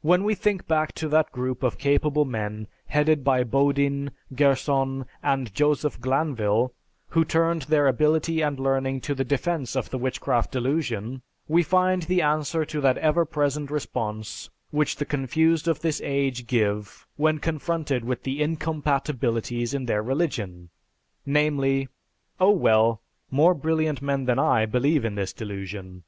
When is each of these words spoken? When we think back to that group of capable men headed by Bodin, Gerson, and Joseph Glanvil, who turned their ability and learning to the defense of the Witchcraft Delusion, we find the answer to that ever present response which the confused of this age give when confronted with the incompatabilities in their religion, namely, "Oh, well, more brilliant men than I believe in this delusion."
When 0.00 0.24
we 0.24 0.34
think 0.34 0.66
back 0.66 0.92
to 0.96 1.08
that 1.10 1.30
group 1.30 1.62
of 1.62 1.78
capable 1.78 2.24
men 2.24 2.66
headed 2.86 3.22
by 3.22 3.44
Bodin, 3.44 4.10
Gerson, 4.34 5.06
and 5.22 5.54
Joseph 5.54 6.00
Glanvil, 6.00 6.72
who 7.10 7.24
turned 7.24 7.62
their 7.62 7.86
ability 7.86 8.40
and 8.40 8.58
learning 8.58 9.00
to 9.02 9.14
the 9.14 9.22
defense 9.22 9.76
of 9.76 9.90
the 9.90 9.96
Witchcraft 9.96 10.50
Delusion, 10.50 11.22
we 11.46 11.62
find 11.62 12.02
the 12.02 12.20
answer 12.20 12.64
to 12.64 12.80
that 12.80 12.98
ever 12.98 13.24
present 13.24 13.70
response 13.70 14.50
which 14.72 14.96
the 14.96 15.04
confused 15.04 15.68
of 15.68 15.78
this 15.78 16.00
age 16.00 16.48
give 16.48 17.06
when 17.14 17.38
confronted 17.38 18.04
with 18.04 18.24
the 18.24 18.40
incompatabilities 18.40 19.72
in 19.72 19.86
their 19.86 20.02
religion, 20.02 20.70
namely, 21.24 21.86
"Oh, 22.40 22.50
well, 22.50 23.02
more 23.30 23.54
brilliant 23.54 24.02
men 24.02 24.24
than 24.24 24.40
I 24.40 24.66
believe 24.66 25.04
in 25.04 25.14
this 25.14 25.32
delusion." 25.32 26.02